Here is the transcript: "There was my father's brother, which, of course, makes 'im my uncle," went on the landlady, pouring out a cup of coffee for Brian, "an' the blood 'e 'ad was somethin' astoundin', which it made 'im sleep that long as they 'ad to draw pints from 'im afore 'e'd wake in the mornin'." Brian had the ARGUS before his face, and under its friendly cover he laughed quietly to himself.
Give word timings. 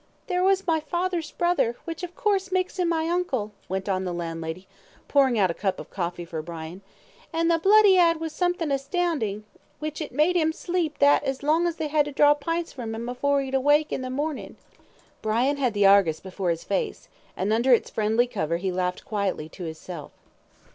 "There 0.25 0.41
was 0.43 0.65
my 0.65 0.79
father's 0.79 1.29
brother, 1.29 1.75
which, 1.85 2.01
of 2.01 2.15
course, 2.15 2.51
makes 2.51 2.79
'im 2.79 2.89
my 2.89 3.07
uncle," 3.07 3.51
went 3.69 3.87
on 3.87 4.03
the 4.03 4.11
landlady, 4.15 4.67
pouring 5.07 5.37
out 5.37 5.51
a 5.51 5.53
cup 5.53 5.79
of 5.79 5.91
coffee 5.91 6.25
for 6.25 6.41
Brian, 6.41 6.81
"an' 7.31 7.49
the 7.49 7.59
blood 7.59 7.85
'e 7.85 7.99
'ad 7.99 8.19
was 8.19 8.33
somethin' 8.33 8.71
astoundin', 8.71 9.43
which 9.77 10.01
it 10.01 10.11
made 10.11 10.35
'im 10.35 10.53
sleep 10.53 10.97
that 10.97 11.43
long 11.43 11.67
as 11.67 11.75
they 11.75 11.87
'ad 11.91 12.05
to 12.05 12.11
draw 12.11 12.33
pints 12.33 12.73
from 12.73 12.95
'im 12.95 13.07
afore 13.09 13.43
'e'd 13.43 13.55
wake 13.55 13.91
in 13.91 14.01
the 14.01 14.09
mornin'." 14.09 14.57
Brian 15.21 15.57
had 15.57 15.75
the 15.75 15.85
ARGUS 15.85 16.19
before 16.19 16.49
his 16.49 16.63
face, 16.63 17.07
and 17.37 17.53
under 17.53 17.71
its 17.71 17.91
friendly 17.91 18.25
cover 18.25 18.57
he 18.57 18.71
laughed 18.71 19.05
quietly 19.05 19.47
to 19.49 19.65
himself. 19.65 20.11